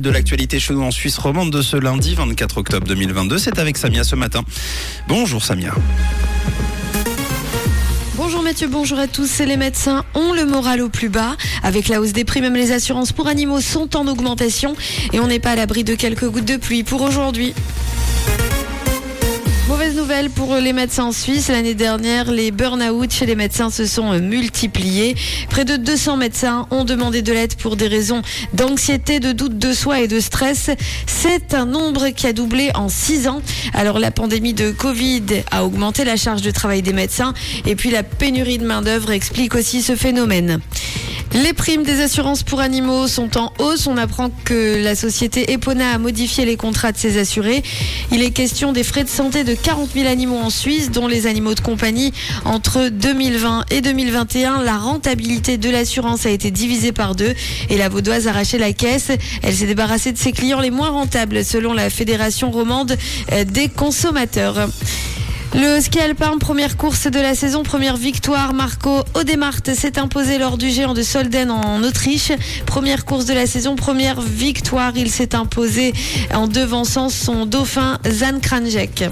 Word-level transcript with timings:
De 0.00 0.10
l'actualité 0.10 0.58
chez 0.58 0.74
nous 0.74 0.82
en 0.82 0.90
Suisse 0.90 1.18
romande 1.18 1.52
de 1.52 1.62
ce 1.62 1.76
lundi 1.76 2.16
24 2.16 2.58
octobre 2.58 2.84
2022, 2.84 3.38
c'est 3.38 3.60
avec 3.60 3.78
Samia 3.78 4.02
ce 4.02 4.16
matin. 4.16 4.42
Bonjour 5.06 5.44
Samia. 5.44 5.72
Bonjour 8.16 8.42
Mathieu, 8.42 8.66
bonjour 8.66 8.98
à 8.98 9.06
tous. 9.06 9.38
Les 9.38 9.56
médecins 9.56 10.04
ont 10.14 10.32
le 10.32 10.46
moral 10.46 10.80
au 10.80 10.88
plus 10.88 11.10
bas. 11.10 11.36
Avec 11.62 11.86
la 11.86 12.00
hausse 12.00 12.12
des 12.12 12.24
prix, 12.24 12.40
même 12.40 12.56
les 12.56 12.72
assurances 12.72 13.12
pour 13.12 13.28
animaux 13.28 13.60
sont 13.60 13.96
en 13.96 14.08
augmentation 14.08 14.74
et 15.12 15.20
on 15.20 15.28
n'est 15.28 15.38
pas 15.38 15.50
à 15.50 15.54
l'abri 15.54 15.84
de 15.84 15.94
quelques 15.94 16.28
gouttes 16.28 16.44
de 16.44 16.56
pluie 16.56 16.82
pour 16.82 17.02
aujourd'hui. 17.02 17.54
Mauvaise 19.66 19.96
nouvelle 19.96 20.28
pour 20.28 20.54
les 20.56 20.74
médecins 20.74 21.06
en 21.06 21.12
Suisse. 21.12 21.48
L'année 21.48 21.72
dernière, 21.72 22.30
les 22.30 22.50
burn-out 22.50 23.10
chez 23.10 23.24
les 23.24 23.34
médecins 23.34 23.70
se 23.70 23.86
sont 23.86 24.18
multipliés. 24.20 25.16
Près 25.48 25.64
de 25.64 25.76
200 25.76 26.18
médecins 26.18 26.66
ont 26.70 26.84
demandé 26.84 27.22
de 27.22 27.32
l'aide 27.32 27.54
pour 27.54 27.74
des 27.76 27.86
raisons 27.86 28.20
d'anxiété, 28.52 29.20
de 29.20 29.32
doute 29.32 29.56
de 29.56 29.72
soi 29.72 30.00
et 30.00 30.08
de 30.08 30.20
stress. 30.20 30.68
C'est 31.06 31.54
un 31.54 31.64
nombre 31.64 32.10
qui 32.10 32.26
a 32.26 32.34
doublé 32.34 32.72
en 32.74 32.90
6 32.90 33.26
ans. 33.26 33.40
Alors 33.72 33.98
la 33.98 34.10
pandémie 34.10 34.52
de 34.52 34.70
Covid 34.70 35.24
a 35.50 35.64
augmenté 35.64 36.04
la 36.04 36.16
charge 36.16 36.42
de 36.42 36.50
travail 36.50 36.82
des 36.82 36.92
médecins 36.92 37.32
et 37.64 37.74
puis 37.74 37.90
la 37.90 38.02
pénurie 38.02 38.58
de 38.58 38.66
main-d'œuvre 38.66 39.12
explique 39.12 39.54
aussi 39.54 39.80
ce 39.80 39.96
phénomène. 39.96 40.60
Les 41.32 41.52
primes 41.52 41.82
des 41.82 42.00
assurances 42.00 42.42
pour 42.44 42.60
animaux 42.60 43.08
sont 43.08 43.36
en 43.36 43.52
hausse. 43.58 43.86
On 43.86 43.96
apprend 43.96 44.30
que 44.44 44.82
la 44.82 44.94
société 44.94 45.52
Epona 45.52 45.90
a 45.92 45.98
modifié 45.98 46.44
les 46.44 46.56
contrats 46.56 46.92
de 46.92 46.96
ses 46.96 47.18
assurés. 47.18 47.62
Il 48.12 48.22
est 48.22 48.30
question 48.30 48.72
des 48.72 48.84
frais 48.84 49.02
de 49.02 49.08
santé 49.08 49.42
de 49.42 49.54
40 49.54 49.90
000 49.94 50.08
animaux 50.08 50.38
en 50.38 50.50
Suisse, 50.50 50.90
dont 50.90 51.08
les 51.08 51.26
animaux 51.26 51.54
de 51.54 51.60
compagnie. 51.60 52.12
Entre 52.44 52.88
2020 52.88 53.64
et 53.70 53.80
2021, 53.80 54.62
la 54.62 54.76
rentabilité 54.76 55.58
de 55.58 55.70
l'assurance 55.70 56.24
a 56.26 56.30
été 56.30 56.50
divisée 56.52 56.92
par 56.92 57.16
deux 57.16 57.34
et 57.68 57.76
la 57.76 57.88
Vaudoise 57.88 58.28
a 58.28 58.30
arraché 58.30 58.58
la 58.58 58.72
caisse. 58.72 59.10
Elle 59.42 59.54
s'est 59.54 59.66
débarrassée 59.66 60.12
de 60.12 60.18
ses 60.18 60.32
clients 60.32 60.60
les 60.60 60.70
moins 60.70 60.90
rentables, 60.90 61.44
selon 61.44 61.72
la 61.72 61.90
Fédération 61.90 62.50
romande 62.50 62.96
des 63.46 63.68
consommateurs. 63.68 64.68
Le 65.56 65.80
ski 65.80 66.00
alpin, 66.00 66.36
première 66.38 66.76
course 66.76 67.06
de 67.06 67.20
la 67.20 67.36
saison, 67.36 67.62
première 67.62 67.96
victoire. 67.96 68.54
Marco 68.54 69.04
Odemart 69.14 69.60
s'est 69.72 70.00
imposé 70.00 70.36
lors 70.38 70.58
du 70.58 70.68
géant 70.68 70.94
de 70.94 71.02
Solden 71.02 71.48
en 71.52 71.84
Autriche. 71.84 72.32
Première 72.66 73.04
course 73.04 73.24
de 73.24 73.34
la 73.34 73.46
saison, 73.46 73.76
première 73.76 74.20
victoire. 74.20 74.92
Il 74.96 75.10
s'est 75.10 75.36
imposé 75.36 75.92
en 76.34 76.48
devançant 76.48 77.08
son 77.08 77.46
dauphin 77.46 78.00
Zan 78.04 78.40
Kranjek. 78.40 79.04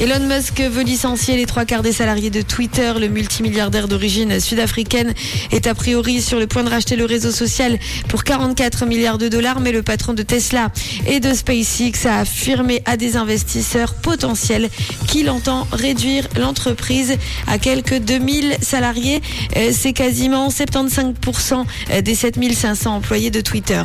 Elon 0.00 0.26
Musk 0.26 0.60
veut 0.60 0.82
licencier 0.82 1.36
les 1.36 1.46
trois 1.46 1.64
quarts 1.64 1.82
des 1.82 1.92
salariés 1.92 2.30
de 2.30 2.42
Twitter. 2.42 2.92
Le 2.98 3.08
multimilliardaire 3.08 3.86
d'origine 3.86 4.40
sud-africaine 4.40 5.14
est 5.52 5.66
a 5.66 5.74
priori 5.74 6.20
sur 6.20 6.38
le 6.38 6.46
point 6.46 6.64
de 6.64 6.70
racheter 6.70 6.96
le 6.96 7.04
réseau 7.04 7.30
social 7.30 7.78
pour 8.08 8.24
44 8.24 8.86
milliards 8.86 9.18
de 9.18 9.28
dollars, 9.28 9.60
mais 9.60 9.70
le 9.70 9.82
patron 9.82 10.12
de 10.12 10.22
Tesla 10.22 10.70
et 11.06 11.20
de 11.20 11.32
SpaceX 11.32 12.06
a 12.06 12.20
affirmé 12.20 12.82
à 12.86 12.96
des 12.96 13.16
investisseurs 13.16 13.94
potentiels 13.94 14.68
qu'il 15.06 15.30
entend 15.30 15.66
réduire 15.72 16.28
l'entreprise 16.36 17.16
à 17.46 17.58
quelques 17.58 17.98
2000 17.98 18.56
salariés. 18.60 19.22
Euh, 19.56 19.70
c'est 19.72 19.92
quasiment 19.92 20.48
75% 20.48 21.64
des 22.02 22.14
7500 22.14 22.96
employés 22.96 23.30
de 23.30 23.40
Twitter. 23.40 23.82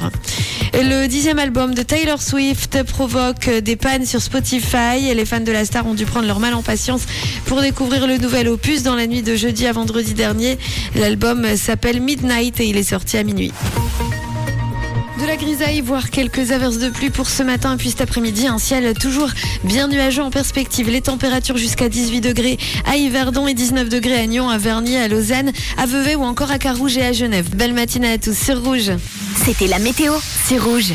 Le 0.73 1.07
dixième 1.07 1.39
album 1.39 1.73
de 1.73 1.83
Taylor 1.83 2.21
Swift 2.21 2.83
provoque 2.83 3.49
des 3.49 3.75
pannes 3.75 4.05
sur 4.05 4.21
Spotify 4.21 5.13
les 5.13 5.25
fans 5.25 5.39
de 5.39 5.51
la 5.51 5.66
star 5.66 5.85
ont 5.85 5.94
dû 6.00 6.05
prendre 6.05 6.28
leur 6.28 6.39
mal 6.39 6.53
en 6.53 6.64
patience 6.64 7.02
pour 7.45 7.61
découvrir 7.61 8.08
le 8.08 8.17
nouvel 8.17 8.47
opus 8.47 8.83
dans 8.83 8.95
la 8.95 9.05
nuit 9.05 9.22
de 9.22 9.36
jeudi 9.36 9.67
à 9.67 9.73
vendredi 9.73 10.14
dernier. 10.14 10.58
L'album 10.95 11.45
s'appelle 11.58 12.00
Midnight 12.02 12.58
et 12.61 12.67
il 12.67 12.78
est 12.78 12.83
sorti 12.83 13.17
à 13.17 13.23
minuit. 13.23 13.52
De 15.22 15.25
la 15.25 15.36
grisaille, 15.36 15.81
voire 15.81 16.09
quelques 16.09 16.53
averses 16.53 16.78
de 16.78 16.88
pluie 16.88 17.09
pour 17.09 17.28
ce 17.28 17.44
matin, 17.44 17.75
puis 17.75 17.89
cet 17.89 18.00
après-midi, 18.00 18.47
un 18.47 18.59
ciel 18.59 18.94
toujours 18.94 19.30
bien 19.66 19.89
nuageux 19.89 20.23
en 20.23 20.30
perspective. 20.31 20.89
Les 20.89 21.02
températures 21.02 21.58
jusqu'à 21.58 21.89
18 21.89 22.22
degrés 22.22 22.58
à 22.86 22.95
Yverdon 22.95 23.45
et 23.45 23.53
19 23.53 23.89
degrés 23.89 24.22
à 24.22 24.25
Nyon, 24.25 24.50
à 24.50 24.57
Vernier, 24.57 25.00
à 25.00 25.09
Lausanne, 25.09 25.52
à 25.78 25.85
Vevey 25.85 26.16
ou 26.16 26.23
encore 26.23 26.52
à 26.52 26.59
Carouge 26.59 26.96
et 26.96 27.03
à 27.03 27.12
Genève. 27.12 27.50
Belle 27.53 27.73
matinée 27.73 28.13
à 28.13 28.18
tous 28.18 28.38
sur 28.38 28.63
Rouge. 28.63 28.91
C'était 29.44 29.68
la 29.68 29.79
météo, 29.79 30.13
c'est 30.47 30.57
Rouge. 30.57 30.94